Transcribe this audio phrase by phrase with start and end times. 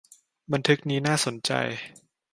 [0.51, 1.51] บันทึกนี้น่าสนใจ